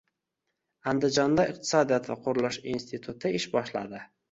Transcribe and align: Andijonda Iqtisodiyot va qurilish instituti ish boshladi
Andijonda 0.91 1.45
Iqtisodiyot 1.51 2.11
va 2.13 2.17
qurilish 2.25 2.61
instituti 2.75 3.35
ish 3.41 3.49
boshladi 3.57 4.05